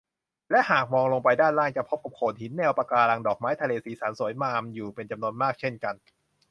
[0.51, 5.95] และหากมองลงไปด้านล่างจะพบกับโขดหิน แนวปะการัง ดอกไม้ทะเลสีสันสวยงามอยู่เป็นจำนวนมากเช่นกัน